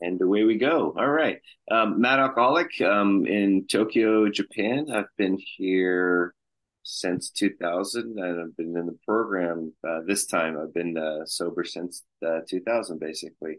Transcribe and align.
And 0.00 0.20
away 0.20 0.44
we 0.44 0.58
go. 0.58 0.94
All 0.96 1.08
right. 1.08 1.40
Um, 1.70 2.00
Matt 2.00 2.18
Alcoholic 2.18 2.80
um, 2.82 3.26
in 3.26 3.66
Tokyo, 3.66 4.28
Japan. 4.28 4.86
I've 4.92 5.04
been 5.16 5.38
here 5.56 6.34
since 6.82 7.30
2000 7.30 8.18
and 8.18 8.40
I've 8.40 8.56
been 8.56 8.76
in 8.76 8.86
the 8.86 8.98
program 9.04 9.72
uh, 9.88 10.00
this 10.06 10.26
time. 10.26 10.58
I've 10.58 10.74
been 10.74 10.98
uh, 10.98 11.24
sober 11.24 11.64
since 11.64 12.04
uh, 12.24 12.40
2000, 12.48 13.00
basically. 13.00 13.56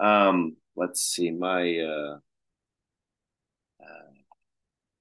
Um, 0.00 0.56
let's 0.74 1.00
see. 1.00 1.30
My, 1.30 1.78
uh, 1.78 2.18
uh, 3.80 4.10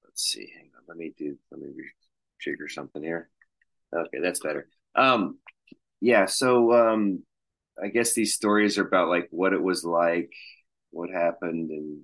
let's 0.06 0.24
see. 0.24 0.48
Hang 0.56 0.70
on. 0.78 0.84
Let 0.88 0.98
me 0.98 1.14
do, 1.18 1.38
let 1.52 1.60
me 1.60 1.70
trigger 2.40 2.68
something 2.70 3.02
here. 3.02 3.30
Okay, 3.94 4.20
that's 4.22 4.42
better. 4.42 4.68
Um, 4.96 5.40
yeah. 6.02 6.26
So, 6.26 6.72
um, 6.74 7.24
I 7.82 7.90
guess 7.90 8.14
these 8.14 8.34
stories 8.34 8.78
are 8.78 8.88
about 8.88 9.10
like 9.10 9.28
what 9.30 9.54
it 9.54 9.62
was 9.62 9.84
like 9.84 10.32
what 10.92 11.10
happened 11.10 11.70
and 11.72 12.02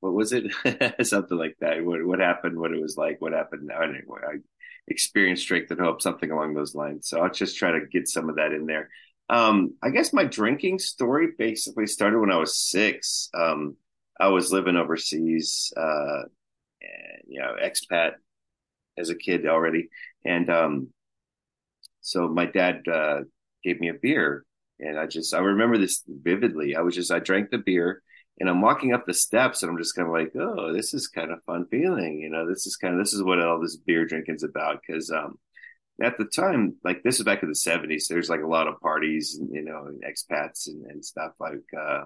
what 0.00 0.14
was 0.14 0.32
it? 0.32 0.52
something 1.06 1.36
like 1.36 1.56
that. 1.60 1.84
What 1.84 2.04
what 2.04 2.20
happened? 2.20 2.58
What 2.58 2.72
it 2.72 2.80
was 2.80 2.96
like? 2.96 3.20
What 3.20 3.32
happened? 3.32 3.70
Anyway, 3.70 4.20
I 4.26 4.36
experienced 4.86 5.42
strength 5.42 5.70
and 5.70 5.80
hope, 5.80 6.00
something 6.00 6.30
along 6.30 6.54
those 6.54 6.74
lines. 6.74 7.08
So 7.08 7.20
I'll 7.20 7.30
just 7.30 7.58
try 7.58 7.72
to 7.72 7.86
get 7.86 8.08
some 8.08 8.28
of 8.28 8.36
that 8.36 8.52
in 8.52 8.66
there. 8.66 8.88
Um, 9.30 9.74
I 9.82 9.90
guess 9.90 10.12
my 10.12 10.24
drinking 10.24 10.78
story 10.78 11.28
basically 11.36 11.86
started 11.86 12.18
when 12.18 12.30
I 12.30 12.38
was 12.38 12.58
six. 12.58 13.28
Um, 13.34 13.76
I 14.20 14.28
was 14.28 14.52
living 14.52 14.76
overseas, 14.76 15.72
uh, 15.76 16.22
and, 16.80 17.22
you 17.26 17.40
know, 17.40 17.54
expat 17.62 18.12
as 18.96 19.10
a 19.10 19.14
kid 19.14 19.46
already, 19.46 19.90
and 20.24 20.50
um, 20.50 20.88
so 22.00 22.26
my 22.26 22.46
dad 22.46 22.82
uh, 22.88 23.20
gave 23.62 23.80
me 23.80 23.90
a 23.90 23.94
beer 23.94 24.44
and 24.80 24.98
I 24.98 25.06
just, 25.06 25.34
I 25.34 25.38
remember 25.38 25.78
this 25.78 26.02
vividly. 26.06 26.76
I 26.76 26.80
was 26.80 26.94
just, 26.94 27.12
I 27.12 27.18
drank 27.18 27.50
the 27.50 27.58
beer 27.58 28.02
and 28.40 28.48
I'm 28.48 28.60
walking 28.60 28.92
up 28.92 29.06
the 29.06 29.14
steps 29.14 29.62
and 29.62 29.70
I'm 29.70 29.78
just 29.78 29.94
kind 29.94 30.08
of 30.08 30.14
like, 30.14 30.32
oh, 30.36 30.72
this 30.72 30.94
is 30.94 31.08
kind 31.08 31.32
of 31.32 31.42
fun 31.44 31.66
feeling. 31.70 32.20
You 32.20 32.30
know, 32.30 32.48
this 32.48 32.66
is 32.66 32.76
kind 32.76 32.94
of, 32.94 33.00
this 33.00 33.12
is 33.12 33.22
what 33.22 33.40
all 33.40 33.60
this 33.60 33.76
beer 33.76 34.06
drinking's 34.06 34.44
about. 34.44 34.80
Cause, 34.88 35.10
um, 35.10 35.38
at 36.00 36.16
the 36.16 36.26
time, 36.26 36.76
like 36.84 37.02
this 37.02 37.18
is 37.18 37.24
back 37.24 37.42
in 37.42 37.48
the 37.48 37.54
seventies, 37.56 38.06
there's 38.08 38.30
like 38.30 38.42
a 38.42 38.46
lot 38.46 38.68
of 38.68 38.80
parties 38.80 39.36
and, 39.40 39.52
you 39.52 39.64
know, 39.64 39.88
expats 40.08 40.68
and, 40.68 40.86
and 40.86 41.04
stuff 41.04 41.32
like, 41.40 41.64
uh, 41.76 42.04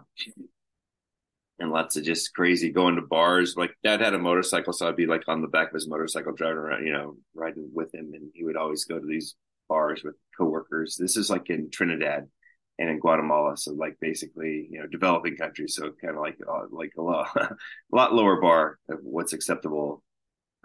and 1.59 1.71
lots 1.71 1.97
of 1.97 2.03
just 2.03 2.35
crazy 2.35 2.71
going 2.71 2.97
to 2.97 3.03
bars. 3.03 3.55
Like 3.57 3.77
dad 3.85 4.01
had 4.01 4.15
a 4.15 4.19
motorcycle, 4.19 4.73
so 4.73 4.89
I'd 4.89 4.97
be 4.97 5.07
like 5.07 5.25
on 5.29 5.43
the 5.43 5.49
back 5.49 5.69
of 5.69 5.75
his 5.75 5.89
motorcycle 5.89 6.33
driving 6.33 6.57
around, 6.57 6.87
you 6.87 6.93
know, 6.93 7.17
riding 7.35 7.71
with 7.73 7.95
him. 7.95 8.13
And 8.15 8.31
he 8.35 8.43
would 8.43 8.57
always 8.57 8.85
go 8.87 8.99
to 8.99 9.07
these 9.07 9.37
bars 9.69 10.03
with 10.03 10.17
coworkers. 10.37 10.97
This 10.99 11.19
is 11.19 11.29
like 11.29 11.51
in 11.51 11.71
Trinidad 11.71 12.29
and 12.79 12.89
in 12.89 12.99
Guatemala. 12.99 13.57
So 13.57 13.73
like 13.73 13.97
basically, 14.01 14.69
you 14.71 14.81
know, 14.81 14.87
developing 14.87 15.37
countries. 15.37 15.77
So 15.77 15.91
kind 16.01 16.17
of 16.17 16.23
like 16.23 16.39
uh, 16.47 16.67
like 16.71 16.93
a 16.99 17.03
lot, 17.03 17.29
a 17.37 17.57
lot 17.91 18.15
lower 18.15 18.41
bar 18.41 18.79
of 18.89 18.99
what's 19.03 19.33
acceptable 19.33 20.03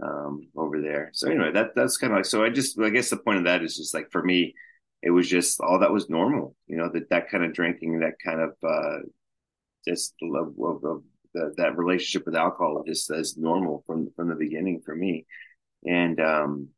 um, 0.01 0.41
over 0.55 0.81
there. 0.81 1.09
So 1.13 1.29
anyway, 1.29 1.51
that 1.53 1.75
that's 1.75 1.97
kind 1.97 2.13
of 2.13 2.17
like 2.17 2.25
so. 2.25 2.43
I 2.43 2.49
just 2.49 2.79
I 2.79 2.89
guess 2.89 3.09
the 3.09 3.17
point 3.17 3.39
of 3.39 3.43
that 3.45 3.63
is 3.63 3.75
just 3.75 3.93
like 3.93 4.11
for 4.11 4.23
me, 4.23 4.53
it 5.01 5.11
was 5.11 5.29
just 5.29 5.59
all 5.61 5.79
that 5.79 5.91
was 5.91 6.09
normal. 6.09 6.55
You 6.67 6.77
know 6.77 6.89
that 6.93 7.09
that 7.09 7.29
kind 7.29 7.43
of 7.43 7.53
drinking, 7.53 7.99
that 7.99 8.13
kind 8.23 8.41
of 8.41 8.51
uh, 8.63 8.99
just 9.87 10.13
love 10.21 10.53
of, 10.59 10.83
of 10.83 11.03
the, 11.33 11.53
that 11.57 11.77
relationship 11.77 12.25
with 12.25 12.35
alcohol 12.35 12.83
just 12.85 13.09
as 13.11 13.37
normal 13.37 13.83
from 13.85 14.09
from 14.15 14.29
the 14.29 14.35
beginning 14.35 14.81
for 14.85 14.95
me. 14.95 15.25
And 15.85 16.19
um, 16.19 16.69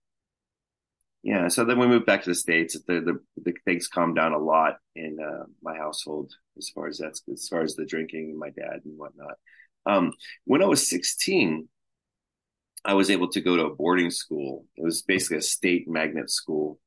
yeah, 1.22 1.50
so 1.50 1.66
then 1.66 1.80
we 1.80 1.88
moved 1.88 2.06
back 2.06 2.24
to 2.24 2.30
the 2.30 2.36
states. 2.36 2.78
The 2.88 3.02
the, 3.02 3.20
the 3.44 3.54
things 3.66 3.88
calmed 3.88 4.16
down 4.16 4.32
a 4.32 4.38
lot 4.38 4.78
in 4.96 5.18
uh, 5.20 5.46
my 5.62 5.76
household 5.76 6.34
as 6.58 6.70
far 6.70 6.88
as 6.88 6.98
that's 6.98 7.22
as 7.32 7.48
far 7.50 7.62
as 7.62 7.76
the 7.76 7.86
drinking, 7.86 8.38
my 8.40 8.50
dad 8.52 8.82
and 8.86 8.98
whatnot. 8.98 9.36
Um, 9.86 10.14
when 10.46 10.64
I 10.64 10.66
was 10.66 10.90
sixteen, 10.90 11.68
I 12.86 12.94
was 12.94 13.10
able 13.10 13.30
to 13.32 13.42
go 13.42 13.58
to 13.58 13.66
a 13.66 13.76
boarding 13.76 14.12
school. 14.12 14.66
It 14.78 14.84
was 14.84 15.02
basically 15.02 15.38
a 15.38 15.42
state 15.42 15.90
magnet 15.90 16.30
school, 16.30 16.80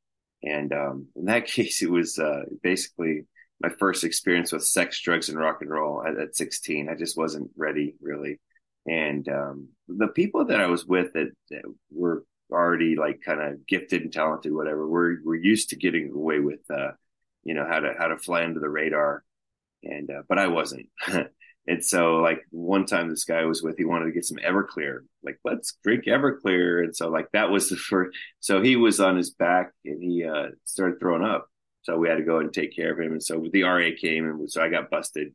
and 0.43 0.73
um, 0.73 1.09
in 1.15 1.27
that 1.27 1.47
case, 1.47 1.83
it 1.83 1.91
was 1.91 2.19
uh, 2.19 2.45
basically 2.63 3.27
my 3.61 3.69
first 3.79 4.03
experience 4.03 4.51
with 4.51 4.65
sex, 4.65 5.01
drugs, 5.03 5.29
and 5.29 5.39
rock 5.39 5.59
and 5.61 5.71
roll 5.71 6.03
at, 6.07 6.19
at 6.19 6.37
sixteen. 6.37 6.89
I 6.89 6.95
just 6.95 7.19
wasn't 7.19 7.51
ready 7.55 7.97
really, 8.01 8.41
and 8.87 9.29
um, 9.29 9.69
the 9.89 10.09
people 10.09 10.47
that 10.47 10.61
I 10.61 10.69
was 10.69 10.87
with 10.87 11.13
that, 11.13 11.33
that 11.51 11.63
were 11.91 12.25
already 12.53 12.97
like 12.97 13.21
kind 13.25 13.41
of 13.41 13.67
gifted 13.67 14.03
and 14.03 14.13
talented, 14.13 14.53
whatever. 14.53 14.87
We're 14.89 15.17
we're 15.25 15.37
used 15.37 15.71
to 15.71 15.77
getting 15.77 16.13
away 16.13 16.41
with, 16.41 16.61
uh, 16.71 16.93
you 17.45 17.55
know, 17.55 17.67
how 17.69 17.81
to 17.81 17.95
how 17.99 18.09
to 18.09 18.17
fly 18.17 18.45
under 18.45 18.61
the 18.61 18.69
radar, 18.69 19.25
and 19.83 20.11
uh, 20.11 20.23
but 20.29 20.39
I 20.39 20.49
wasn't. 20.49 20.89
and 21.67 21.85
so 21.85 22.17
like 22.17 22.41
one 22.51 22.87
time 22.87 23.09
this 23.09 23.25
guy 23.25 23.41
I 23.41 23.45
was 23.45 23.63
with, 23.63 23.77
he 23.79 23.85
wanted 23.85 24.07
to 24.07 24.13
get 24.13 24.25
some 24.25 24.39
Everclear. 24.39 25.01
Like 25.23 25.39
let's 25.45 25.77
drink 25.83 26.05
Everclear, 26.07 26.85
and 26.85 26.97
so 26.97 27.09
like 27.09 27.29
that 27.33 27.51
was 27.51 27.69
the 27.69 27.77
first. 27.91 28.17
So 28.41 28.63
he 28.63 28.77
was 28.77 29.01
on 29.01 29.17
his 29.17 29.31
back 29.31 29.73
and 29.85 30.03
he 30.03 30.25
uh, 30.25 30.49
started 30.65 31.01
throwing 31.01 31.25
up. 31.25 31.49
So 31.83 31.99
we 31.99 32.09
had 32.09 32.19
to 32.19 32.25
go 32.25 32.39
and 32.39 32.53
take 32.53 32.77
care 32.77 32.93
of 32.93 33.01
him, 33.01 33.13
and 33.13 33.23
so 33.23 33.45
the 33.53 33.65
RA 33.65 33.89
came, 34.01 34.25
and 34.25 34.51
so 34.51 34.63
I 34.63 34.69
got 34.69 34.91
busted, 34.91 35.35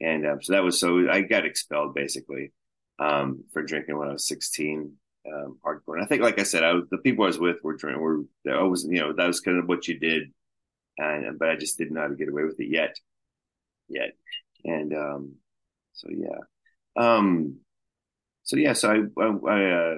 and 0.00 0.26
um, 0.26 0.42
so 0.42 0.54
that 0.54 0.64
was 0.64 0.80
so 0.80 1.10
I 1.10 1.20
got 1.20 1.44
expelled 1.44 1.94
basically 1.94 2.52
um, 2.98 3.44
for 3.52 3.62
drinking 3.62 3.98
when 3.98 4.08
I 4.08 4.12
was 4.12 4.26
16 4.26 4.92
um, 5.26 5.58
hardcore. 5.64 5.94
And 5.94 6.02
I 6.02 6.06
think, 6.06 6.22
like 6.22 6.38
I 6.38 6.44
said, 6.44 6.64
I 6.64 6.74
the 6.90 6.98
people 6.98 7.24
I 7.24 7.28
was 7.28 7.38
with 7.38 7.62
were 7.62 7.76
drinking. 7.76 8.02
Were 8.02 8.22
I 8.50 8.62
was, 8.62 8.84
you 8.84 9.00
know, 9.00 9.12
that 9.12 9.26
was 9.26 9.40
kind 9.40 9.58
of 9.58 9.68
what 9.68 9.88
you 9.88 9.98
did, 9.98 10.32
and 10.98 11.38
but 11.38 11.50
I 11.50 11.56
just 11.56 11.78
didn't 11.78 11.94
know 11.94 12.02
how 12.02 12.08
to 12.08 12.16
get 12.16 12.28
away 12.28 12.44
with 12.44 12.60
it 12.60 12.68
yet, 12.68 12.96
yet. 13.88 14.12
And 14.64 14.94
um, 14.94 15.34
so 15.92 16.08
yeah, 16.10 16.38
um, 16.96 17.58
so 18.42 18.56
yeah, 18.56 18.72
so 18.72 18.90
I, 18.90 19.22
I, 19.22 19.26
I 19.26 19.70
uh, 19.70 19.96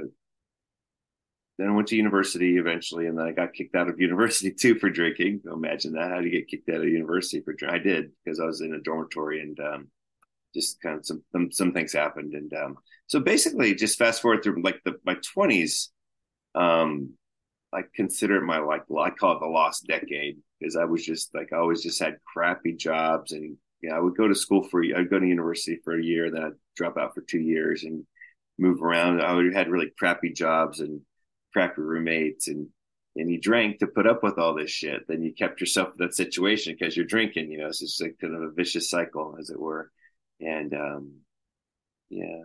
then 1.58 1.68
I 1.68 1.72
went 1.72 1.88
to 1.88 1.96
university 1.96 2.58
eventually, 2.58 3.06
and 3.06 3.16
then 3.18 3.26
I 3.26 3.32
got 3.32 3.52
kicked 3.52 3.74
out 3.74 3.88
of 3.88 4.00
university 4.00 4.50
too 4.50 4.78
for 4.78 4.90
drinking. 4.90 5.42
Imagine 5.50 5.92
that. 5.92 6.10
How 6.10 6.20
do 6.20 6.26
you 6.26 6.32
get 6.32 6.48
kicked 6.48 6.68
out 6.68 6.82
of 6.82 6.88
university 6.88 7.40
for 7.40 7.52
drinking? 7.52 7.80
I 7.80 7.82
did 7.82 8.12
because 8.24 8.40
I 8.40 8.46
was 8.46 8.60
in 8.60 8.74
a 8.74 8.80
dormitory 8.80 9.40
and 9.40 9.58
um, 9.60 9.88
just 10.54 10.80
kind 10.80 10.98
of 10.98 11.06
some 11.06 11.22
some, 11.32 11.52
some 11.52 11.72
things 11.72 11.92
happened, 11.92 12.34
and 12.34 12.52
um, 12.54 12.76
so 13.06 13.20
basically, 13.20 13.74
just 13.74 13.98
fast 13.98 14.22
forward 14.22 14.42
through 14.42 14.62
like 14.62 14.80
the 14.84 14.96
my 15.04 15.16
twenties. 15.22 15.90
Um, 16.54 17.14
I 17.72 17.82
consider 17.94 18.36
it 18.36 18.44
my 18.44 18.58
like 18.58 18.82
I 18.98 19.10
call 19.10 19.36
it 19.36 19.40
the 19.40 19.46
lost 19.46 19.86
decade 19.86 20.38
because 20.58 20.76
I 20.76 20.84
was 20.84 21.04
just 21.04 21.34
like 21.34 21.52
I 21.52 21.56
always 21.56 21.82
just 21.82 22.00
had 22.00 22.18
crappy 22.24 22.72
jobs 22.72 23.32
and 23.32 23.56
you 23.84 23.90
know, 23.90 23.96
I 23.96 24.00
would 24.00 24.16
go 24.16 24.28
to 24.28 24.34
school 24.34 24.62
for 24.62 24.82
I'd 24.82 25.10
go 25.10 25.18
to 25.18 25.26
university 25.26 25.78
for 25.84 25.98
a 25.98 26.02
year, 26.02 26.30
then 26.30 26.42
I'd 26.42 26.52
drop 26.76 26.96
out 26.96 27.14
for 27.14 27.20
two 27.20 27.40
years 27.40 27.84
and 27.84 28.06
move 28.58 28.82
around. 28.82 29.20
I 29.20 29.34
would 29.34 29.52
had 29.52 29.68
really 29.68 29.92
crappy 29.98 30.32
jobs 30.32 30.80
and 30.80 31.02
crappy 31.52 31.82
roommates 31.82 32.48
and 32.48 32.68
and 33.16 33.30
you 33.30 33.40
drank 33.40 33.78
to 33.78 33.86
put 33.86 34.06
up 34.06 34.22
with 34.22 34.38
all 34.38 34.54
this 34.54 34.70
shit. 34.70 35.06
Then 35.06 35.22
you 35.22 35.34
kept 35.34 35.60
yourself 35.60 35.90
in 35.90 35.94
that 35.98 36.14
situation 36.14 36.76
because 36.78 36.96
you're 36.96 37.06
drinking. 37.06 37.50
You 37.50 37.58
know, 37.58 37.66
it's 37.66 37.80
just 37.80 38.00
like 38.00 38.16
kind 38.20 38.34
of 38.34 38.42
a 38.42 38.50
vicious 38.50 38.90
cycle, 38.90 39.36
as 39.38 39.50
it 39.50 39.60
were. 39.60 39.90
And 40.44 40.74
um, 40.74 41.12
yeah. 42.10 42.42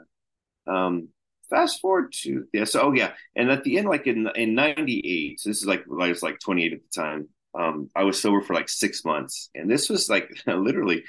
Um, 0.68 1.10
fast 1.50 1.82
forward 1.82 2.14
to 2.24 2.46
yeah, 2.54 2.66
so 2.66 2.82
oh 2.82 2.94
yeah, 2.94 3.14
and 3.36 3.52
at 3.52 3.64
the 3.64 3.78
end, 3.78 3.88
like 3.88 4.08
in 4.08 4.30
in 4.36 4.56
'98, 4.56 5.40
so 5.40 5.50
this 5.50 5.60
is 5.60 5.68
like 5.68 5.84
I 6.02 6.10
was 6.10 6.24
like 6.24 6.40
28 6.40 6.74
at 6.74 6.80
the 6.82 7.02
time. 7.02 7.30
Um, 7.58 7.90
I 7.96 8.04
was 8.04 8.22
sober 8.22 8.42
for 8.42 8.54
like 8.54 8.70
six 8.70 9.06
months, 9.06 9.50
and 9.56 9.70
this 9.70 9.90
was 9.90 10.10
like 10.10 10.30
literally, 10.48 11.04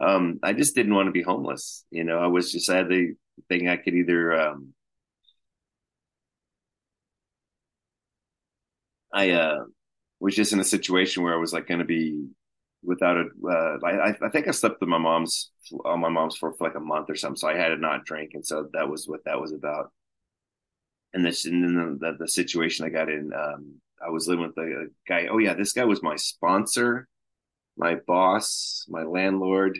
um, 0.00 0.40
I 0.42 0.52
just 0.52 0.74
didn't 0.74 0.94
want 0.94 1.08
to 1.08 1.12
be 1.12 1.22
homeless. 1.22 1.84
You 1.90 2.04
know, 2.04 2.18
I 2.18 2.28
was 2.28 2.52
just 2.52 2.70
I 2.70 2.78
had 2.78 2.88
the 2.88 3.14
thing 3.48 3.68
I 3.68 3.76
could 3.76 3.94
either 3.94 4.34
um, 4.40 4.74
I 9.12 9.30
uh, 9.30 9.64
was 10.20 10.34
just 10.36 10.52
in 10.52 10.60
a 10.60 10.64
situation 10.64 11.22
where 11.22 11.34
I 11.34 11.38
was 11.38 11.52
like 11.52 11.66
going 11.66 11.80
to 11.80 11.86
be 11.86 12.28
without 12.86 13.16
a. 13.16 13.24
Uh, 13.46 13.78
I, 13.84 14.14
I 14.22 14.28
think 14.30 14.48
I 14.48 14.52
slept 14.52 14.80
with 14.80 14.88
my 14.88 14.98
mom's 14.98 15.50
on 15.84 16.00
my 16.00 16.08
mom's 16.08 16.36
for, 16.36 16.52
for 16.54 16.66
like 16.68 16.76
a 16.76 16.80
month 16.80 17.10
or 17.10 17.16
something. 17.16 17.36
So 17.36 17.48
I 17.48 17.56
had 17.56 17.68
to 17.68 17.76
not 17.76 18.04
drink, 18.06 18.30
and 18.34 18.46
so 18.46 18.68
that 18.72 18.88
was 18.88 19.06
what 19.06 19.24
that 19.24 19.40
was 19.40 19.52
about. 19.52 19.92
And 21.12 21.24
this, 21.24 21.44
and 21.46 21.64
then 21.64 21.98
the, 22.00 22.16
the 22.18 22.28
situation 22.28 22.86
I 22.86 22.90
got 22.90 23.08
in, 23.08 23.32
um, 23.32 23.80
I 24.04 24.10
was 24.10 24.28
living 24.28 24.46
with 24.46 24.56
a, 24.58 24.84
a 24.84 24.86
guy. 25.08 25.28
Oh 25.30 25.38
yeah, 25.38 25.54
this 25.54 25.72
guy 25.72 25.84
was 25.84 26.02
my 26.02 26.16
sponsor, 26.16 27.08
my 27.76 27.96
boss, 28.06 28.86
my 28.88 29.02
landlord. 29.02 29.78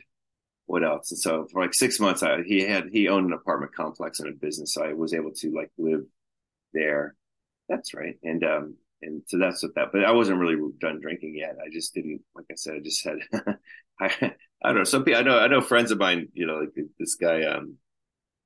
What 0.66 0.84
else? 0.84 1.12
And 1.12 1.20
so 1.20 1.46
for 1.52 1.62
like 1.62 1.74
six 1.74 2.00
months, 2.00 2.22
I, 2.22 2.42
he 2.42 2.60
had 2.60 2.88
he 2.90 3.08
owned 3.08 3.26
an 3.26 3.32
apartment 3.32 3.74
complex 3.74 4.18
and 4.20 4.28
a 4.28 4.32
business, 4.32 4.74
so 4.74 4.84
I 4.84 4.92
was 4.92 5.14
able 5.14 5.32
to 5.32 5.52
like 5.54 5.70
live 5.78 6.04
there. 6.72 7.14
That's 7.68 7.94
right. 7.94 8.16
And 8.22 8.44
um, 8.44 8.74
and 9.02 9.22
so 9.26 9.38
that's 9.38 9.62
what 9.62 9.74
that. 9.74 9.88
But 9.92 10.04
I 10.04 10.12
wasn't 10.12 10.38
really 10.38 10.56
done 10.78 11.00
drinking 11.00 11.34
yet. 11.36 11.56
I 11.64 11.68
just 11.72 11.94
didn't, 11.94 12.22
like 12.34 12.46
I 12.50 12.54
said, 12.54 12.74
I 12.74 12.80
just 12.80 13.04
had. 13.04 13.18
I, 14.00 14.34
I 14.62 14.68
don't 14.68 14.78
know. 14.78 14.84
Some 14.84 15.04
people 15.04 15.20
I 15.20 15.22
know. 15.22 15.38
I 15.38 15.48
know 15.48 15.60
friends 15.60 15.90
of 15.90 15.98
mine. 15.98 16.28
You 16.34 16.46
know, 16.46 16.56
like 16.56 16.74
this 16.98 17.14
guy. 17.14 17.44
Um, 17.44 17.76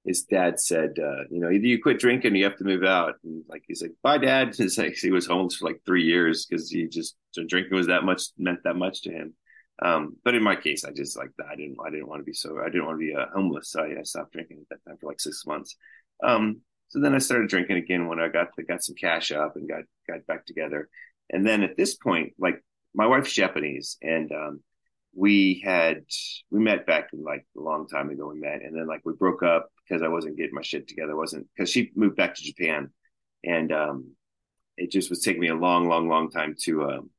his 0.04 0.22
dad 0.22 0.58
said, 0.58 0.94
uh, 0.98 1.24
you 1.30 1.40
know, 1.40 1.50
either 1.50 1.66
you 1.66 1.82
quit 1.82 1.98
drinking, 1.98 2.32
or 2.32 2.36
you 2.36 2.44
have 2.44 2.56
to 2.56 2.64
move 2.64 2.84
out. 2.84 3.16
And 3.22 3.44
like 3.48 3.64
he's 3.66 3.82
like, 3.82 3.92
bye, 4.02 4.18
dad. 4.18 4.54
It's 4.58 4.78
like 4.78 4.94
he 4.94 5.10
was 5.10 5.26
homeless 5.26 5.56
for 5.56 5.66
like 5.66 5.82
three 5.84 6.04
years 6.04 6.46
because 6.46 6.70
he 6.70 6.86
just 6.88 7.16
drinking 7.48 7.76
was 7.76 7.88
that 7.88 8.04
much 8.04 8.22
meant 8.38 8.60
that 8.64 8.76
much 8.76 9.02
to 9.02 9.12
him. 9.12 9.34
Um, 9.82 10.16
but 10.24 10.34
in 10.34 10.42
my 10.42 10.56
case, 10.56 10.84
I 10.84 10.90
just 10.90 11.16
like 11.16 11.30
I 11.50 11.56
didn't 11.56 11.76
I 11.84 11.90
didn't 11.90 12.08
want 12.08 12.20
to 12.20 12.24
be 12.24 12.32
so 12.32 12.60
I 12.60 12.66
didn't 12.66 12.86
want 12.86 13.00
to 13.00 13.06
be 13.06 13.14
uh, 13.14 13.26
homeless. 13.34 13.70
So 13.70 13.82
I, 13.82 13.98
I, 13.98 14.02
stopped 14.02 14.32
drinking 14.32 14.58
at 14.60 14.68
that 14.68 14.90
time 14.90 14.98
for 14.98 15.06
like 15.06 15.20
six 15.20 15.44
months. 15.46 15.76
Um, 16.22 16.60
so 16.90 16.98
then 17.00 17.14
I 17.14 17.18
started 17.18 17.48
drinking 17.48 17.76
again 17.76 18.08
when 18.08 18.20
I 18.20 18.28
got 18.28 18.48
got 18.68 18.82
some 18.82 18.96
cash 18.96 19.30
up 19.30 19.54
and 19.54 19.68
got 19.68 19.84
got 20.08 20.26
back 20.26 20.44
together. 20.44 20.88
And 21.30 21.46
then 21.46 21.62
at 21.62 21.76
this 21.76 21.94
point, 21.94 22.32
like 22.36 22.62
my 22.94 23.06
wife's 23.06 23.32
Japanese, 23.32 23.96
and 24.02 24.30
um, 24.32 24.60
we 25.14 25.62
had 25.64 26.02
we 26.50 26.58
met 26.58 26.86
back 26.86 27.10
in 27.12 27.22
like 27.22 27.46
a 27.56 27.60
long 27.60 27.86
time 27.86 28.10
ago. 28.10 28.28
We 28.28 28.40
met, 28.40 28.62
and 28.62 28.76
then 28.76 28.88
like 28.88 29.02
we 29.04 29.12
broke 29.12 29.44
up 29.44 29.70
because 29.88 30.02
I 30.02 30.08
wasn't 30.08 30.36
getting 30.36 30.54
my 30.54 30.62
shit 30.62 30.88
together. 30.88 31.14
wasn't 31.14 31.46
because 31.54 31.70
she 31.70 31.92
moved 31.94 32.16
back 32.16 32.34
to 32.34 32.42
Japan, 32.42 32.90
and 33.44 33.70
um, 33.72 34.12
it 34.76 34.90
just 34.90 35.10
was 35.10 35.22
taking 35.22 35.40
me 35.40 35.48
a 35.48 35.54
long, 35.54 35.88
long, 35.88 36.08
long 36.08 36.28
time 36.28 36.56
to 36.62 36.90
um, 36.90 37.10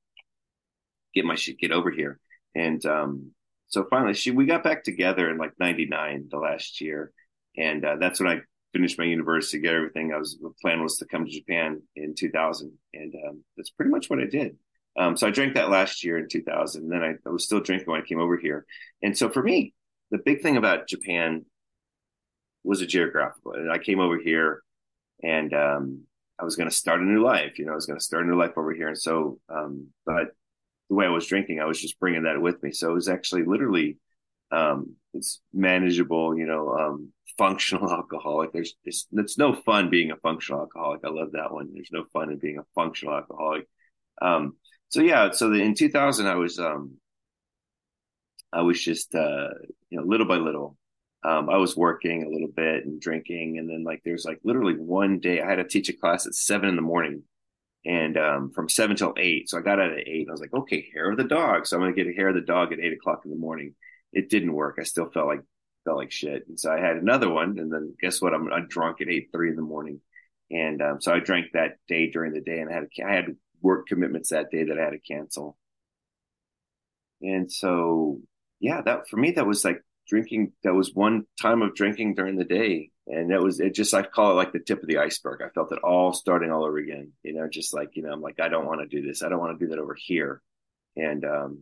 get 1.15 1.23
my 1.23 1.35
shit 1.35 1.59
get 1.59 1.71
over 1.71 1.91
here. 1.91 2.19
And 2.55 2.85
um, 2.85 3.31
so 3.69 3.85
finally, 3.89 4.15
she 4.15 4.31
we 4.31 4.45
got 4.45 4.65
back 4.65 4.83
together 4.83 5.29
in 5.29 5.37
like 5.37 5.53
'99, 5.61 6.27
the 6.29 6.39
last 6.39 6.81
year, 6.81 7.13
and 7.55 7.85
uh, 7.85 7.95
that's 8.01 8.19
when 8.19 8.29
I 8.29 8.41
finished 8.73 8.97
my 8.97 9.05
university, 9.05 9.59
get 9.59 9.73
everything. 9.73 10.13
I 10.13 10.17
was 10.17 10.37
the 10.41 10.51
plan 10.61 10.81
was 10.81 10.97
to 10.97 11.05
come 11.05 11.25
to 11.25 11.31
Japan 11.31 11.81
in 11.95 12.15
2000, 12.15 12.71
and 12.93 13.13
um, 13.27 13.43
that's 13.57 13.69
pretty 13.69 13.91
much 13.91 14.09
what 14.09 14.19
I 14.19 14.25
did. 14.25 14.57
Um, 14.97 15.15
so 15.15 15.27
I 15.27 15.31
drank 15.31 15.53
that 15.53 15.69
last 15.69 16.03
year 16.03 16.17
in 16.17 16.27
2000. 16.27 16.83
And 16.83 16.91
then 16.91 17.01
I, 17.01 17.13
I, 17.25 17.31
was 17.31 17.45
still 17.45 17.61
drinking 17.61 17.89
when 17.89 18.01
I 18.01 18.05
came 18.05 18.19
over 18.19 18.37
here. 18.37 18.65
And 19.01 19.17
so 19.17 19.29
for 19.29 19.41
me, 19.41 19.73
the 20.09 20.17
big 20.17 20.41
thing 20.41 20.57
about 20.57 20.87
Japan 20.87 21.45
was 22.63 22.81
a 22.81 22.85
geographical. 22.85 23.53
I 23.71 23.77
came 23.77 23.99
over 23.99 24.17
here 24.17 24.63
and 25.23 25.53
um, 25.53 26.03
I 26.37 26.43
was 26.43 26.55
going 26.55 26.69
to 26.69 26.75
start 26.75 26.99
a 26.99 27.05
new 27.05 27.23
life. 27.23 27.57
You 27.57 27.65
know, 27.65 27.71
I 27.71 27.75
was 27.75 27.85
going 27.85 27.99
to 27.99 28.03
start 28.03 28.25
a 28.25 28.27
new 28.27 28.37
life 28.37 28.57
over 28.57 28.73
here. 28.73 28.89
And 28.89 28.97
so, 28.97 29.39
um, 29.49 29.87
but 30.05 30.31
the 30.89 30.95
way 30.95 31.05
I 31.05 31.09
was 31.09 31.25
drinking, 31.25 31.61
I 31.61 31.65
was 31.65 31.81
just 31.81 31.99
bringing 31.99 32.23
that 32.23 32.41
with 32.41 32.61
me. 32.61 32.71
So 32.71 32.91
it 32.91 32.95
was 32.95 33.07
actually 33.07 33.45
literally, 33.45 33.97
um, 34.51 34.95
it's 35.13 35.39
manageable, 35.53 36.37
you 36.37 36.45
know, 36.45 36.75
um, 36.77 37.13
functional 37.37 37.91
alcoholic. 37.91 38.53
There's, 38.53 38.75
it's, 38.85 39.07
it's 39.13 39.37
no 39.37 39.53
fun 39.53 39.89
being 39.89 40.11
a 40.11 40.17
functional 40.17 40.61
alcoholic. 40.61 41.01
I 41.05 41.09
love 41.09 41.31
that 41.33 41.51
one. 41.51 41.69
There's 41.73 41.91
no 41.91 42.05
fun 42.13 42.31
in 42.31 42.37
being 42.37 42.57
a 42.57 42.65
functional 42.75 43.15
alcoholic. 43.15 43.67
Um, 44.21 44.55
so 44.89 45.01
yeah, 45.01 45.31
so 45.31 45.49
the, 45.49 45.61
in 45.61 45.73
2000, 45.73 46.27
I 46.27 46.35
was, 46.35 46.59
um, 46.59 46.97
I 48.53 48.61
was 48.61 48.83
just, 48.83 49.15
uh, 49.15 49.49
you 49.89 49.97
know, 49.97 50.03
little 50.03 50.27
by 50.27 50.35
little, 50.35 50.77
um, 51.23 51.49
I 51.49 51.57
was 51.57 51.77
working 51.77 52.23
a 52.23 52.29
little 52.29 52.49
bit 52.49 52.85
and 52.85 52.99
drinking. 52.99 53.57
And 53.57 53.69
then 53.69 53.83
like, 53.83 54.01
there's 54.03 54.25
like 54.25 54.39
literally 54.43 54.73
one 54.73 55.19
day 55.19 55.41
I 55.41 55.49
had 55.49 55.55
to 55.55 55.67
teach 55.67 55.89
a 55.89 55.93
class 55.93 56.25
at 56.27 56.35
seven 56.35 56.69
in 56.69 56.75
the 56.75 56.81
morning 56.81 57.23
and, 57.85 58.17
um, 58.17 58.51
from 58.51 58.67
seven 58.67 58.95
till 58.95 59.13
eight. 59.17 59.49
So 59.49 59.57
I 59.57 59.61
got 59.61 59.79
out 59.79 59.91
at 59.91 60.07
eight 60.07 60.21
and 60.21 60.29
I 60.29 60.33
was 60.33 60.41
like, 60.41 60.53
okay, 60.53 60.87
hair 60.93 61.11
of 61.11 61.17
the 61.17 61.23
dog. 61.23 61.65
So 61.65 61.77
I'm 61.77 61.83
to 61.87 61.93
get 61.93 62.11
a 62.11 62.15
hair 62.15 62.29
of 62.29 62.35
the 62.35 62.41
dog 62.41 62.73
at 62.73 62.79
eight 62.79 62.93
o'clock 62.93 63.21
in 63.23 63.31
the 63.31 63.37
morning. 63.37 63.75
It 64.11 64.29
didn't 64.29 64.53
work. 64.53 64.77
I 64.79 64.83
still 64.83 65.09
felt 65.09 65.27
like, 65.27 65.41
felt 65.83 65.97
like 65.97 66.11
shit. 66.11 66.47
And 66.47 66.59
so 66.59 66.71
I 66.71 66.79
had 66.79 66.97
another 66.97 67.29
one. 67.29 67.57
And 67.59 67.71
then 67.71 67.95
guess 68.01 68.21
what? 68.21 68.33
I'm, 68.33 68.51
I'm 68.51 68.67
drunk 68.67 69.01
at 69.01 69.09
eight, 69.09 69.29
three 69.31 69.49
in 69.49 69.55
the 69.55 69.61
morning. 69.61 70.01
And, 70.49 70.81
um, 70.81 71.01
so 71.01 71.13
I 71.13 71.19
drank 71.19 71.47
that 71.53 71.77
day 71.87 72.11
during 72.11 72.33
the 72.33 72.41
day 72.41 72.59
and 72.59 72.69
I 72.69 72.73
had, 72.73 72.87
I 73.05 73.13
had 73.13 73.35
work 73.61 73.87
commitments 73.87 74.29
that 74.29 74.51
day 74.51 74.65
that 74.65 74.77
I 74.77 74.83
had 74.83 74.91
to 74.91 74.99
cancel. 74.99 75.57
And 77.21 77.51
so, 77.51 78.19
yeah, 78.59 78.81
that 78.81 79.07
for 79.09 79.17
me, 79.17 79.31
that 79.31 79.47
was 79.47 79.63
like 79.63 79.81
drinking. 80.07 80.53
That 80.63 80.73
was 80.73 80.93
one 80.93 81.25
time 81.41 81.61
of 81.61 81.75
drinking 81.75 82.15
during 82.15 82.35
the 82.35 82.43
day. 82.43 82.89
And 83.07 83.31
that 83.31 83.41
was, 83.41 83.59
it 83.59 83.73
just, 83.73 83.93
I 83.93 84.03
call 84.03 84.31
it 84.31 84.35
like 84.35 84.53
the 84.53 84.59
tip 84.59 84.81
of 84.81 84.87
the 84.87 84.97
iceberg. 84.97 85.41
I 85.41 85.49
felt 85.49 85.71
it 85.71 85.79
all 85.83 86.13
starting 86.13 86.51
all 86.51 86.65
over 86.65 86.77
again, 86.77 87.13
you 87.23 87.33
know, 87.33 87.47
just 87.47 87.73
like, 87.73 87.95
you 87.95 88.03
know, 88.03 88.11
I'm 88.11 88.21
like, 88.21 88.39
I 88.39 88.49
don't 88.49 88.65
want 88.65 88.81
to 88.81 88.87
do 88.87 89.05
this. 89.05 89.23
I 89.23 89.29
don't 89.29 89.39
want 89.39 89.57
to 89.57 89.65
do 89.65 89.71
that 89.71 89.79
over 89.79 89.95
here. 89.97 90.41
And, 90.95 91.23
um, 91.25 91.59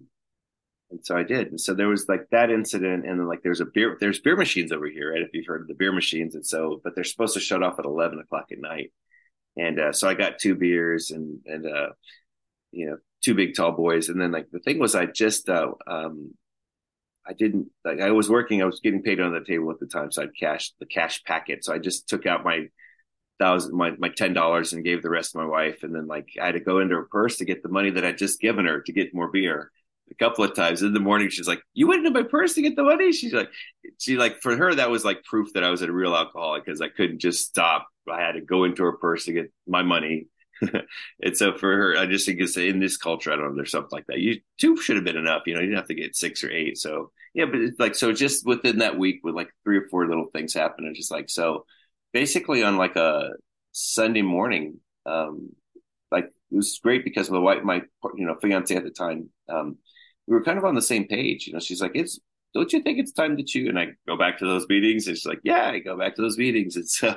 and 0.91 1.06
so 1.06 1.15
I 1.15 1.24
did. 1.24 1.47
And 1.47 1.62
so 1.62 1.74
there 1.74 1.88
was 1.88 2.07
like 2.09 2.27
that 2.31 2.50
incident. 2.50 3.06
And 3.06 3.19
then 3.19 3.27
like 3.27 3.44
there's 3.44 3.62
a 3.62 3.65
beer, 3.65 3.97
there's 4.00 4.19
beer 4.19 4.36
machines 4.36 4.71
over 4.71 4.88
here, 4.88 5.13
right? 5.13 5.21
If 5.21 5.30
you've 5.33 5.45
heard 5.45 5.62
of 5.62 5.68
the 5.68 5.75
beer 5.75 5.91
machines. 5.91 6.36
And 6.36 6.45
so, 6.45 6.81
but 6.83 6.95
they're 6.95 7.03
supposed 7.03 7.36
to 7.36 7.39
shut 7.39 7.62
off 7.62 7.80
at 7.80 7.86
11 7.86 8.19
o'clock 8.19 8.47
at 8.51 8.59
night. 8.59 8.91
And 9.57 9.80
uh, 9.80 9.94
so 9.94 10.07
I 10.07 10.13
got 10.13 10.39
two 10.39 10.56
beers 10.56 11.12
and 11.12 11.39
and 11.45 11.65
uh, 11.65 11.89
you 12.71 12.88
know 12.88 12.97
two 13.24 13.36
big 13.36 13.56
tall 13.56 13.74
boys. 13.74 14.09
And 14.09 14.19
then 14.19 14.31
like 14.31 14.47
the 14.51 14.59
thing 14.59 14.80
was, 14.80 14.95
I 14.95 15.06
just 15.06 15.50
uh, 15.50 15.71
um, 15.86 16.31
I 17.27 17.33
didn't 17.33 17.69
like 17.83 18.00
I 18.00 18.12
was 18.12 18.30
working. 18.30 18.62
I 18.62 18.65
was 18.65 18.80
getting 18.80 19.03
paid 19.03 19.19
on 19.19 19.33
the 19.33 19.44
table 19.44 19.69
at 19.71 19.80
the 19.80 19.88
time, 19.88 20.12
so 20.12 20.24
I'd 20.24 20.38
cash 20.39 20.71
the 20.80 20.85
cash 20.85 21.24
packet. 21.24 21.65
So 21.65 21.74
I 21.74 21.80
just 21.80 22.07
took 22.07 22.25
out 22.25 22.45
my 22.45 22.68
thousand 23.39 23.75
my 23.75 23.92
my 23.97 24.09
ten 24.09 24.33
dollars 24.33 24.71
and 24.71 24.85
gave 24.85 25.01
the 25.01 25.09
rest 25.09 25.33
to 25.33 25.39
my 25.39 25.45
wife. 25.45 25.83
And 25.83 25.94
then 25.94 26.07
like 26.07 26.30
I 26.42 26.47
had 26.47 26.53
to 26.53 26.59
go 26.62 26.80
into 26.80 26.95
her 26.95 27.07
purse 27.12 27.38
to 27.38 27.45
get 27.45 27.63
the 27.63 27.69
money 27.69 27.89
that 27.92 28.06
I'd 28.06 28.18
just 28.18 28.39
given 28.39 28.65
her 28.65 28.81
to 28.81 28.94
get 28.94 29.13
more 29.13 29.30
beer 29.30 29.71
a 30.11 30.15
couple 30.15 30.44
of 30.44 30.56
times 30.56 30.81
in 30.81 30.94
the 30.94 31.00
morning. 31.00 31.29
She's 31.29 31.47
like, 31.47 31.61
"You 31.73 31.88
went 31.88 32.06
into 32.06 32.19
my 32.19 32.27
purse 32.27 32.53
to 32.56 32.61
get 32.61 32.75
the 32.75 32.83
money." 32.83 33.11
She's 33.11 33.33
like, 33.33 33.50
"She 34.00 34.17
like 34.17 34.41
for 34.41 34.56
her 34.56 34.75
that 34.75 34.89
was 34.89 35.06
like 35.06 35.23
proof 35.23 35.53
that 35.53 35.63
I 35.63 35.69
was 35.69 35.81
a 35.81 35.91
real 35.91 36.15
alcoholic 36.15 36.65
because 36.65 36.81
I 36.81 36.89
couldn't 36.89 37.19
just 37.19 37.47
stop. 37.47 37.88
I 38.11 38.21
had 38.21 38.33
to 38.33 38.41
go 38.41 38.63
into 38.63 38.83
her 38.83 38.94
purse 38.94 39.25
to 39.25 39.33
get 39.33 39.51
my 39.67 39.83
money." 39.83 40.27
and 41.21 41.38
so 41.38 41.57
for 41.57 41.75
her, 41.75 41.97
I 41.97 42.06
just 42.06 42.25
think 42.25 42.39
it's 42.41 42.57
in 42.57 42.79
this 42.79 42.97
culture. 42.97 43.31
I 43.31 43.35
don't 43.35 43.50
know. 43.50 43.56
There's 43.56 43.71
something 43.71 43.89
like 43.91 44.07
that. 44.07 44.19
You 44.19 44.41
two 44.57 44.77
should 44.77 44.95
have 44.97 45.06
been 45.06 45.17
enough. 45.17 45.44
You 45.45 45.56
know, 45.56 45.61
you 45.61 45.67
didn't 45.67 45.79
have 45.79 45.88
to 45.88 45.95
get 45.95 46.15
six 46.15 46.44
or 46.44 46.51
eight. 46.51 46.77
So 46.77 47.11
yeah, 47.33 47.45
but 47.45 47.59
it's 47.59 47.79
like 47.79 47.95
so 47.95 48.11
just 48.11 48.45
within 48.45 48.79
that 48.79 48.97
week, 48.97 49.21
with 49.23 49.35
like 49.35 49.50
three 49.63 49.77
or 49.77 49.88
four 49.89 50.07
little 50.07 50.27
things 50.33 50.53
happen, 50.53 50.85
and 50.85 50.95
just 50.95 51.11
like 51.11 51.29
so, 51.29 51.65
basically 52.13 52.63
on 52.63 52.77
like 52.77 52.95
a 52.95 53.31
Sunday 53.71 54.21
morning, 54.21 54.79
um, 55.06 55.50
like 56.11 56.25
it 56.25 56.56
was 56.56 56.79
great 56.81 57.03
because 57.03 57.29
my 57.29 57.39
wife, 57.39 57.63
my 57.63 57.81
you 58.15 58.25
know 58.25 58.35
fiance 58.41 58.75
at 58.75 58.83
the 58.83 58.89
time, 58.89 59.29
um, 59.47 59.77
we 60.30 60.36
were 60.36 60.44
kind 60.44 60.60
of 60.60 60.66
on 60.66 60.76
the 60.76 60.81
same 60.84 61.08
page. 61.08 61.48
You 61.48 61.54
know, 61.54 61.60
she's 61.60 61.81
like, 61.81 61.94
"It's 61.96 62.20
don't 62.54 62.72
you 62.74 62.81
think 62.81 63.00
it's 63.00 63.14
time 63.14 63.38
to 63.38 63.44
chew?" 63.44 63.70
And 63.70 63.80
I 63.80 63.90
go 64.08 64.18
back 64.18 64.40
to 64.40 64.46
those 64.46 64.68
meetings, 64.70 65.08
and 65.08 65.18
she's 65.18 65.26
like, 65.26 65.42
"Yeah, 65.44 65.70
I 65.70 65.80
go 65.80 65.98
back 65.98 66.16
to 66.16 66.22
those 66.22 66.38
meetings." 66.38 66.78
And 66.78 66.90
so, 66.90 67.16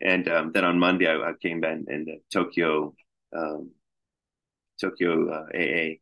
and 0.00 0.28
um, 0.28 0.52
then 0.52 0.64
on 0.64 0.78
Monday, 0.80 1.08
I, 1.08 1.30
I 1.30 1.32
came 1.42 1.60
back 1.60 1.78
in 1.88 2.20
Tokyo, 2.32 2.94
um, 3.36 3.72
Tokyo 4.80 5.28
uh, 5.30 5.46
AA, 5.54 5.98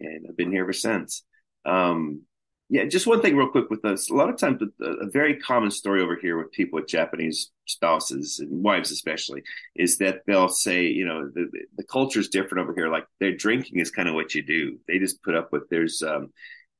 and 0.00 0.26
I've 0.28 0.36
been 0.36 0.50
here 0.50 0.62
ever 0.62 0.72
since. 0.72 1.24
Um, 1.64 2.22
yeah, 2.70 2.84
just 2.84 3.06
one 3.06 3.22
thing 3.22 3.34
real 3.34 3.48
quick 3.48 3.70
with 3.70 3.84
us. 3.84 4.10
A 4.10 4.14
lot 4.14 4.28
of 4.28 4.36
times, 4.36 4.60
a 4.80 5.08
very 5.08 5.38
common 5.38 5.70
story 5.70 6.02
over 6.02 6.16
here 6.20 6.36
with 6.36 6.52
people 6.52 6.78
with 6.78 6.88
Japanese 6.88 7.50
spouses 7.66 8.40
and 8.40 8.62
wives, 8.62 8.90
especially, 8.90 9.42
is 9.74 9.96
that 9.98 10.20
they'll 10.26 10.50
say, 10.50 10.84
you 10.84 11.06
know, 11.06 11.30
the 11.34 11.48
the 11.76 11.84
culture 11.84 12.20
is 12.20 12.28
different 12.28 12.62
over 12.62 12.74
here. 12.74 12.90
Like 12.90 13.06
their 13.20 13.34
drinking 13.34 13.78
is 13.78 13.90
kind 13.90 14.08
of 14.08 14.14
what 14.14 14.34
you 14.34 14.42
do. 14.42 14.78
They 14.86 14.98
just 14.98 15.22
put 15.22 15.34
up 15.34 15.50
with. 15.50 15.62
There's, 15.70 16.02
um, 16.02 16.30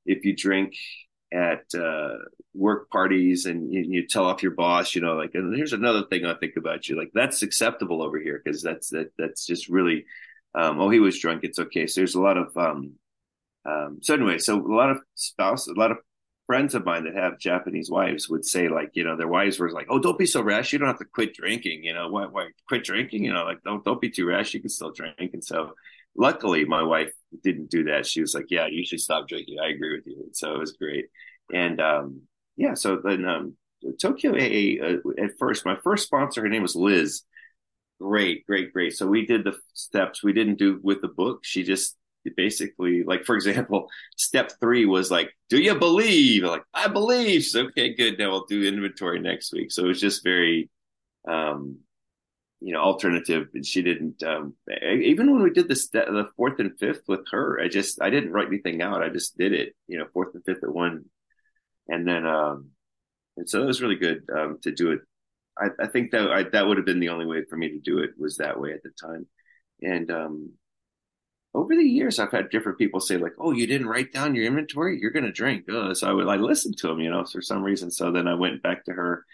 if 0.04 0.26
you 0.26 0.36
drink 0.36 0.74
at 1.32 1.64
uh, 1.74 2.16
work 2.52 2.90
parties 2.90 3.46
and 3.46 3.72
you, 3.72 3.84
you, 3.88 4.06
tell 4.06 4.26
off 4.26 4.42
your 4.42 4.52
boss, 4.52 4.94
you 4.94 5.00
know, 5.00 5.14
like, 5.14 5.30
and 5.34 5.54
here's 5.56 5.72
another 5.72 6.04
thing 6.10 6.24
I 6.24 6.34
think 6.34 6.54
about 6.56 6.88
you, 6.88 6.98
like 6.98 7.10
that's 7.14 7.42
acceptable 7.42 8.02
over 8.02 8.18
here 8.18 8.40
because 8.42 8.62
that's 8.62 8.90
that 8.90 9.10
that's 9.18 9.46
just 9.46 9.68
really, 9.68 10.04
um, 10.54 10.80
oh, 10.80 10.90
he 10.90 11.00
was 11.00 11.18
drunk, 11.18 11.44
it's 11.44 11.58
okay. 11.58 11.86
So 11.86 12.00
there's 12.00 12.14
a 12.14 12.20
lot 12.20 12.36
of 12.36 12.56
um, 12.56 12.92
um, 13.64 13.98
so 14.02 14.14
anyway, 14.14 14.38
so 14.38 14.60
a 14.60 14.74
lot 14.74 14.90
of 14.90 15.00
spouses, 15.14 15.74
a 15.76 15.80
lot 15.80 15.90
of 15.90 15.98
friends 16.46 16.74
of 16.74 16.84
mine 16.84 17.04
that 17.04 17.14
have 17.14 17.38
Japanese 17.38 17.90
wives 17.90 18.28
would 18.28 18.44
say 18.44 18.68
like, 18.68 18.90
you 18.94 19.04
know, 19.04 19.16
their 19.16 19.28
wives 19.28 19.58
were 19.58 19.70
like, 19.70 19.86
"Oh, 19.90 19.98
don't 19.98 20.18
be 20.18 20.26
so 20.26 20.40
rash. 20.42 20.72
You 20.72 20.78
don't 20.78 20.88
have 20.88 20.98
to 20.98 21.04
quit 21.04 21.34
drinking. 21.34 21.84
You 21.84 21.94
know, 21.94 22.08
why, 22.08 22.26
why 22.26 22.48
quit 22.66 22.84
drinking? 22.84 23.24
You 23.24 23.32
know, 23.32 23.44
like 23.44 23.62
don't 23.62 23.84
don't 23.84 24.00
be 24.00 24.10
too 24.10 24.26
rash. 24.26 24.54
You 24.54 24.60
can 24.60 24.70
still 24.70 24.90
drink." 24.90 25.14
And 25.18 25.44
so, 25.44 25.72
luckily, 26.16 26.64
my 26.64 26.82
wife 26.82 27.12
didn't 27.44 27.70
do 27.70 27.84
that. 27.84 28.06
She 28.06 28.20
was 28.20 28.34
like, 28.34 28.46
"Yeah, 28.48 28.66
you 28.66 28.84
should 28.84 29.00
stop 29.00 29.28
drinking. 29.28 29.58
I 29.62 29.68
agree 29.68 29.94
with 29.96 30.06
you." 30.06 30.22
And 30.24 30.36
so 30.36 30.54
it 30.54 30.58
was 30.58 30.72
great. 30.72 31.06
And 31.52 31.80
um, 31.80 32.22
yeah, 32.56 32.74
so 32.74 33.00
then 33.02 33.24
um, 33.26 33.56
Tokyo 34.00 34.32
AA 34.32 34.84
uh, 34.84 35.22
at 35.22 35.38
first, 35.38 35.66
my 35.66 35.76
first 35.84 36.06
sponsor, 36.06 36.42
her 36.42 36.48
name 36.48 36.62
was 36.62 36.76
Liz. 36.76 37.22
Great, 38.00 38.46
great, 38.46 38.72
great. 38.72 38.96
So 38.96 39.06
we 39.06 39.26
did 39.26 39.44
the 39.44 39.56
steps. 39.74 40.22
We 40.22 40.32
didn't 40.32 40.58
do 40.58 40.78
with 40.82 41.02
the 41.02 41.08
book. 41.08 41.40
She 41.42 41.62
just 41.62 41.96
basically 42.36 43.02
like 43.04 43.24
for 43.24 43.34
example 43.36 43.88
step 44.16 44.52
three 44.60 44.86
was 44.86 45.10
like 45.10 45.30
do 45.48 45.58
you 45.58 45.74
believe? 45.74 46.44
Like 46.44 46.62
i 46.74 46.88
believe. 46.88 47.46
Okay 47.54 47.94
good. 47.94 48.18
Now 48.18 48.30
we'll 48.30 48.46
do 48.46 48.64
inventory 48.64 49.20
next 49.20 49.52
week. 49.52 49.72
So 49.72 49.84
it 49.84 49.88
was 49.88 50.00
just 50.00 50.24
very 50.24 50.70
um 51.28 51.78
you 52.60 52.72
know 52.72 52.80
alternative 52.80 53.48
and 53.54 53.64
she 53.64 53.82
didn't 53.82 54.22
um 54.22 54.54
even 54.82 55.32
when 55.32 55.42
we 55.42 55.50
did 55.50 55.68
the 55.68 55.74
the 55.92 56.28
fourth 56.36 56.58
and 56.58 56.76
fifth 56.78 57.02
with 57.06 57.20
her 57.30 57.60
i 57.60 57.68
just 57.68 58.02
i 58.02 58.10
didn't 58.10 58.32
write 58.32 58.48
anything 58.48 58.82
out. 58.82 59.02
I 59.02 59.08
just 59.10 59.38
did 59.38 59.52
it 59.52 59.74
you 59.86 59.98
know 59.98 60.06
fourth 60.12 60.34
and 60.34 60.44
fifth 60.44 60.64
at 60.64 60.74
one. 60.74 61.04
And 61.88 62.06
then 62.06 62.26
um 62.26 62.70
and 63.36 63.48
so 63.48 63.62
it 63.62 63.66
was 63.66 63.80
really 63.82 63.96
good 63.96 64.22
um 64.34 64.58
to 64.62 64.72
do 64.72 64.92
it. 64.92 65.00
I, 65.58 65.68
I 65.80 65.86
think 65.88 66.12
that 66.12 66.30
I, 66.30 66.44
that 66.44 66.66
would 66.66 66.76
have 66.76 66.86
been 66.86 67.00
the 67.00 67.08
only 67.10 67.26
way 67.26 67.44
for 67.48 67.56
me 67.56 67.70
to 67.70 67.78
do 67.78 67.98
it 67.98 68.10
was 68.18 68.36
that 68.36 68.60
way 68.60 68.72
at 68.72 68.82
the 68.82 68.90
time. 69.00 69.26
And 69.82 70.10
um 70.10 70.52
over 71.58 71.74
the 71.74 71.84
years, 71.84 72.18
I've 72.18 72.32
had 72.32 72.50
different 72.50 72.78
people 72.78 73.00
say 73.00 73.16
like, 73.16 73.34
"Oh, 73.38 73.52
you 73.52 73.66
didn't 73.66 73.88
write 73.88 74.12
down 74.12 74.34
your 74.34 74.46
inventory. 74.46 74.98
You're 75.00 75.10
going 75.10 75.24
to 75.24 75.32
drink." 75.32 75.64
Oh, 75.70 75.92
so 75.94 76.08
I 76.08 76.12
would 76.12 76.26
like 76.26 76.40
listen 76.40 76.72
to 76.78 76.88
them, 76.88 77.00
you 77.00 77.10
know, 77.10 77.24
for 77.24 77.42
some 77.42 77.62
reason. 77.62 77.90
So 77.90 78.12
then 78.12 78.28
I 78.28 78.34
went 78.34 78.62
back 78.62 78.84
to 78.86 78.92
her 78.92 79.24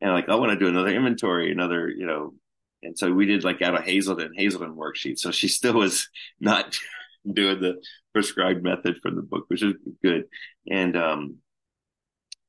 and 0.00 0.12
like, 0.12 0.28
I 0.28 0.36
want 0.36 0.52
to 0.52 0.58
do 0.58 0.68
another 0.68 0.90
inventory, 0.94 1.50
another, 1.50 1.88
you 1.88 2.06
know, 2.06 2.34
and 2.82 2.96
so 2.96 3.12
we 3.12 3.26
did 3.26 3.44
like 3.44 3.60
out 3.62 3.74
of 3.74 3.84
Hazelden, 3.84 4.32
Hazelden 4.34 4.76
worksheet. 4.76 5.18
So 5.18 5.30
she 5.30 5.48
still 5.48 5.74
was 5.74 6.08
not 6.40 6.76
doing 7.32 7.60
the 7.60 7.82
prescribed 8.12 8.62
method 8.62 8.98
from 9.02 9.16
the 9.16 9.22
book, 9.22 9.44
which 9.48 9.62
is 9.62 9.74
good. 10.02 10.24
And 10.70 10.96
um, 10.96 11.36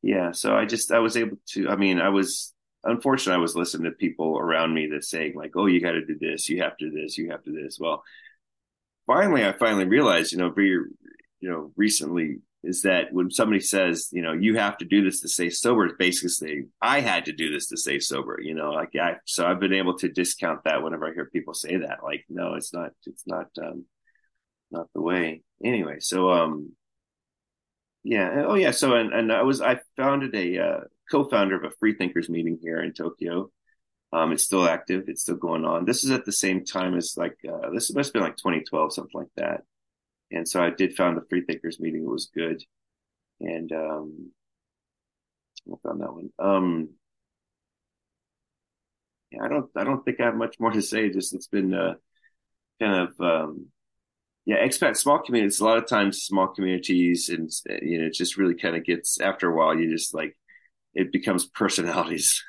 yeah, 0.01 0.31
so 0.31 0.55
I 0.55 0.65
just 0.65 0.91
I 0.91 0.99
was 0.99 1.17
able 1.17 1.37
to. 1.49 1.69
I 1.69 1.75
mean, 1.75 1.99
I 1.99 2.09
was 2.09 2.53
unfortunately 2.83 3.39
I 3.39 3.41
was 3.41 3.55
listening 3.55 3.91
to 3.91 3.97
people 3.97 4.37
around 4.37 4.73
me 4.73 4.87
that 4.87 5.03
saying 5.03 5.33
like, 5.35 5.51
"Oh, 5.55 5.65
you 5.65 5.81
got 5.81 5.93
to 5.93 6.05
do 6.05 6.17
this, 6.19 6.47
you 6.47 6.61
have 6.61 6.77
to 6.77 6.89
do 6.89 7.01
this, 7.01 7.17
you 7.17 7.31
have 7.31 7.43
to 7.43 7.51
do 7.51 7.63
this." 7.63 7.79
Well, 7.79 8.03
finally, 9.09 9.43
I 9.43 9.53
finally 9.53 9.85
realized, 9.85 10.31
you 10.31 10.37
know, 10.37 10.51
very, 10.51 10.85
you 11.39 11.49
know, 11.49 11.71
recently 11.75 12.37
is 12.63 12.83
that 12.83 13.11
when 13.11 13.31
somebody 13.31 13.59
says, 13.59 14.09
you 14.11 14.21
know, 14.21 14.33
you 14.33 14.55
have 14.57 14.77
to 14.77 14.85
do 14.85 15.03
this 15.03 15.21
to 15.21 15.27
stay 15.27 15.49
sober, 15.49 15.85
it's 15.85 15.95
basically 15.97 16.65
I 16.79 16.99
had 16.99 17.25
to 17.25 17.33
do 17.33 17.51
this 17.51 17.67
to 17.69 17.77
stay 17.77 17.99
sober, 17.99 18.39
you 18.39 18.53
know, 18.53 18.71
like 18.71 18.95
I, 18.95 19.15
so 19.25 19.47
I've 19.47 19.59
been 19.59 19.73
able 19.73 19.97
to 19.97 20.09
discount 20.09 20.63
that 20.65 20.83
whenever 20.83 21.07
I 21.07 21.13
hear 21.13 21.25
people 21.25 21.55
say 21.55 21.77
that, 21.77 22.03
like, 22.03 22.25
no, 22.29 22.53
it's 22.53 22.71
not, 22.71 22.91
it's 23.07 23.23
not, 23.25 23.47
um, 23.59 23.85
not 24.69 24.87
the 24.93 25.01
way 25.01 25.41
anyway. 25.63 25.95
So, 25.99 26.29
um, 26.29 26.73
yeah. 28.03 28.45
Oh 28.47 28.55
yeah. 28.55 28.71
So, 28.71 28.95
and, 28.95 29.11
and 29.11 29.31
I 29.31 29.41
was, 29.41 29.61
I 29.61 29.79
founded 29.97 30.35
a, 30.35 30.59
uh, 30.59 30.79
co-founder 31.11 31.55
of 31.55 31.63
a 31.63 31.75
free 31.79 31.95
thinkers 31.95 32.29
meeting 32.29 32.59
here 32.61 32.79
in 32.79 32.93
Tokyo. 32.93 33.49
Um, 34.11 34.31
it's 34.31 34.43
still 34.43 34.67
active. 34.67 35.03
It's 35.07 35.21
still 35.21 35.35
going 35.35 35.65
on. 35.65 35.85
This 35.85 36.03
is 36.03 36.11
at 36.11 36.25
the 36.25 36.31
same 36.31 36.65
time 36.65 36.95
as 36.95 37.15
like, 37.15 37.37
uh, 37.47 37.69
this 37.69 37.93
must 37.93 38.07
have 38.07 38.13
been 38.13 38.23
like 38.23 38.37
2012, 38.37 38.93
something 38.93 39.11
like 39.13 39.27
that. 39.37 39.61
And 40.31 40.47
so 40.47 40.61
I 40.61 40.71
did 40.71 40.95
found 40.95 41.17
the 41.17 41.25
free 41.29 41.43
thinkers 41.43 41.79
meeting. 41.79 42.03
It 42.03 42.09
was 42.09 42.29
good. 42.33 42.63
And, 43.39 43.71
um, 43.71 44.31
I 45.71 45.75
found 45.83 46.01
that 46.01 46.13
one. 46.13 46.29
Um, 46.39 46.89
yeah, 49.31 49.43
I 49.43 49.47
don't, 49.47 49.69
I 49.75 49.83
don't 49.83 50.03
think 50.03 50.19
I 50.19 50.25
have 50.25 50.35
much 50.35 50.59
more 50.59 50.71
to 50.71 50.81
say. 50.81 51.09
Just 51.09 51.35
it's 51.35 51.47
been, 51.47 51.73
uh, 51.73 51.93
kind 52.81 53.07
of, 53.09 53.21
um, 53.21 53.67
yeah, 54.45 54.65
expat 54.65 54.97
small 54.97 55.19
communities. 55.19 55.59
A 55.59 55.65
lot 55.65 55.77
of 55.77 55.87
times, 55.87 56.23
small 56.23 56.47
communities, 56.47 57.29
and 57.29 57.51
you 57.83 57.99
know, 57.99 58.07
it 58.07 58.13
just 58.13 58.37
really 58.37 58.55
kind 58.55 58.75
of 58.75 58.83
gets 58.83 59.19
after 59.19 59.47
a 59.47 59.55
while. 59.55 59.77
You 59.77 59.91
just 59.91 60.13
like 60.13 60.35
it 60.95 61.11
becomes 61.11 61.45
personalities 61.55 62.43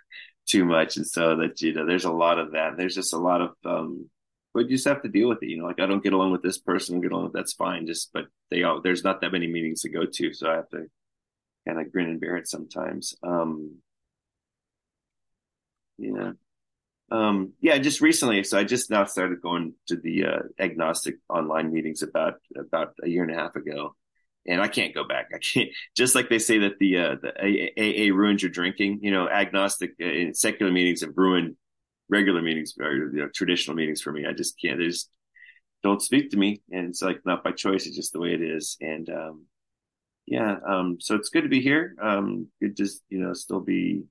too 0.50 0.64
much, 0.64 0.96
and 0.96 1.06
so 1.06 1.36
that 1.36 1.60
you 1.62 1.72
know, 1.74 1.86
there's 1.86 2.04
a 2.04 2.12
lot 2.12 2.38
of 2.38 2.52
that. 2.52 2.76
There's 2.76 2.94
just 2.94 3.14
a 3.14 3.18
lot 3.18 3.40
of 3.40 3.54
um, 3.64 4.10
but 4.52 4.68
you 4.68 4.76
just 4.76 4.88
have 4.88 5.02
to 5.02 5.08
deal 5.08 5.28
with 5.28 5.42
it. 5.42 5.48
You 5.48 5.58
know, 5.58 5.66
like 5.66 5.80
I 5.80 5.86
don't 5.86 6.02
get 6.02 6.12
along 6.12 6.32
with 6.32 6.42
this 6.42 6.58
person, 6.58 7.00
get 7.00 7.12
along 7.12 7.24
with 7.24 7.32
that's 7.32 7.52
fine. 7.52 7.86
Just 7.86 8.12
but 8.12 8.26
they 8.50 8.62
all 8.62 8.80
there's 8.80 9.04
not 9.04 9.20
that 9.20 9.32
many 9.32 9.46
meetings 9.46 9.82
to 9.82 9.88
go 9.88 10.04
to, 10.06 10.32
so 10.32 10.50
I 10.50 10.56
have 10.56 10.68
to 10.70 10.86
kind 11.66 11.80
of 11.80 11.92
grin 11.92 12.08
and 12.08 12.20
bear 12.20 12.36
it 12.36 12.48
sometimes. 12.48 13.14
Um, 13.22 13.76
yeah. 15.98 16.32
Um, 17.12 17.52
yeah, 17.60 17.78
just 17.78 18.00
recently. 18.00 18.44
So 18.44 18.58
I 18.58 18.64
just 18.64 18.90
now 18.90 19.04
started 19.04 19.42
going 19.42 19.74
to 19.88 19.96
the 19.96 20.24
uh, 20.26 20.38
agnostic 20.58 21.16
online 21.28 21.72
meetings 21.72 22.02
about 22.02 22.34
about 22.56 22.94
a 23.02 23.08
year 23.08 23.22
and 23.22 23.32
a 23.32 23.38
half 23.38 23.56
ago, 23.56 23.94
and 24.46 24.60
I 24.60 24.68
can't 24.68 24.94
go 24.94 25.04
back. 25.04 25.28
I 25.34 25.38
can't. 25.38 25.70
Just 25.96 26.14
like 26.14 26.28
they 26.28 26.38
say 26.38 26.58
that 26.58 26.78
the 26.78 26.98
uh, 26.98 27.16
the 27.20 27.70
AA 27.78 28.14
ruins 28.14 28.42
your 28.42 28.50
drinking. 28.50 29.00
You 29.02 29.10
know, 29.10 29.28
agnostic 29.28 29.92
uh, 30.02 30.32
secular 30.32 30.72
meetings 30.72 31.02
have 31.02 31.16
ruined 31.16 31.56
regular 32.08 32.42
meetings 32.42 32.74
or 32.80 32.92
you 32.92 33.12
know, 33.12 33.28
traditional 33.34 33.76
meetings 33.76 34.00
for 34.02 34.12
me. 34.12 34.26
I 34.26 34.32
just 34.32 34.60
can't. 34.60 34.78
They 34.78 34.86
just 34.86 35.10
don't 35.82 36.02
speak 36.02 36.30
to 36.30 36.36
me, 36.36 36.62
and 36.70 36.88
it's 36.88 37.02
like 37.02 37.20
not 37.24 37.44
by 37.44 37.52
choice. 37.52 37.86
It's 37.86 37.96
just 37.96 38.12
the 38.12 38.20
way 38.20 38.34
it 38.34 38.42
is. 38.42 38.76
And 38.80 39.08
um, 39.10 39.46
yeah, 40.26 40.56
um, 40.66 40.98
so 41.00 41.14
it's 41.14 41.28
good 41.30 41.42
to 41.42 41.48
be 41.48 41.60
here. 41.60 41.94
Um, 42.00 42.48
good 42.60 42.76
to 42.78 42.88
you 43.08 43.20
know 43.20 43.32
still 43.32 43.60
be 43.60 44.04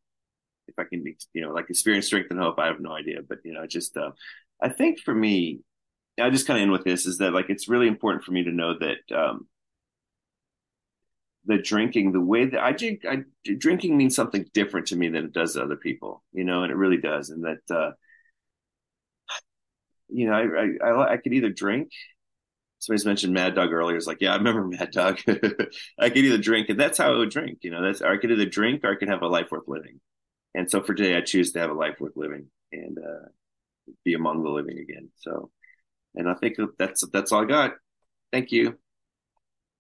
if 0.68 0.78
I 0.78 0.84
can, 0.84 1.04
you 1.34 1.42
know, 1.42 1.52
like 1.52 1.70
experience, 1.70 2.06
strength, 2.06 2.32
and 2.32 2.40
hope. 2.40 2.60
I 2.60 2.68
have 2.68 2.80
no 2.80 2.92
idea, 2.92 3.20
but 3.28 3.40
you 3.44 3.54
know, 3.54 3.66
just 3.68 3.98
uh, 3.98 4.12
I 4.62 4.70
think 4.70 5.00
for 5.00 5.14
me, 5.14 5.60
I 6.20 6.30
just 6.30 6.48
kind 6.48 6.60
of 6.60 6.64
end 6.64 6.72
with 6.72 6.84
this 6.84 7.06
is 7.06 7.18
that 7.20 7.34
like 7.34 7.50
it's 7.50 7.70
really 7.70 7.88
important 7.88 8.24
for 8.24 8.32
me 8.32 8.44
to 8.44 8.52
know 8.52 8.76
that 8.78 9.16
um, 9.16 9.48
the 11.46 11.58
drinking, 11.58 12.12
the 12.12 12.22
way 12.22 12.46
that 12.46 12.60
I 12.60 12.72
drink, 12.72 13.02
I, 13.10 13.24
drinking 13.58 13.98
means 13.98 14.16
something 14.16 14.46
different 14.54 14.88
to 14.88 14.96
me 14.96 15.10
than 15.10 15.26
it 15.26 15.34
does 15.34 15.54
to 15.54 15.64
other 15.64 15.76
people, 15.76 16.24
you 16.34 16.44
know, 16.44 16.64
and 16.64 16.72
it 16.72 16.76
really 16.76 16.98
does. 16.98 17.30
And 17.30 17.44
that, 17.44 17.76
uh, 17.76 17.92
you 20.10 20.30
know, 20.30 20.34
I, 20.34 20.86
I, 20.86 21.14
I, 21.14 21.18
could 21.18 21.34
either 21.34 21.50
drink. 21.50 21.92
Somebody's 22.80 23.06
mentioned 23.06 23.34
Mad 23.34 23.56
Dog 23.56 23.72
earlier. 23.72 23.96
It's 23.96 24.08
like, 24.08 24.22
yeah, 24.22 24.34
I 24.34 24.38
remember 24.38 24.66
Mad 24.68 24.92
Dog. 24.92 25.20
I 26.00 26.10
could 26.10 26.18
either 26.18 26.38
drink, 26.38 26.70
and 26.70 26.80
that's 26.80 26.98
how 26.98 27.14
I 27.14 27.18
would 27.18 27.30
drink. 27.30 27.60
You 27.62 27.72
know, 27.72 27.84
that's 27.84 28.02
I 28.02 28.18
could 28.18 28.32
either 28.32 28.46
drink 28.46 28.84
or 28.84 28.92
I 28.92 28.96
could 28.96 29.10
have 29.10 29.22
a 29.22 29.28
life 29.28 29.48
worth 29.52 29.68
living. 29.68 30.00
And 30.56 30.70
so 30.70 30.82
for 30.82 30.94
today, 30.94 31.16
I 31.16 31.22
choose 31.22 31.52
to 31.52 31.60
have 31.60 31.70
a 31.70 31.74
life 31.74 31.98
worth 32.00 32.16
living 32.16 32.48
and 32.72 32.98
uh, 32.98 33.28
be 34.04 34.14
among 34.14 34.44
the 34.44 34.50
living 34.50 34.80
again. 34.80 35.10
So, 35.18 35.52
and 36.16 36.30
I 36.30 36.34
think 36.36 36.58
that's 36.78 37.06
that's 37.12 37.32
all 37.32 37.44
I 37.44 37.46
got. 37.46 37.74
Thank 38.32 38.52
you. 38.52 38.78